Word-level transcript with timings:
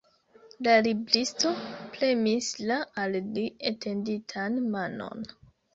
La 0.67 0.71
libristo 0.87 1.51
premis 1.99 2.49
la 2.73 2.81
al 3.05 3.21
li 3.37 3.47
etenditan 3.75 4.63
manon. 4.77 5.33